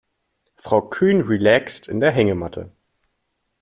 Frau 0.57 0.81
Kühn 0.89 1.21
relaxt 1.21 1.87
in 1.87 1.99
der 1.99 2.09
Hängematte. 2.09 2.71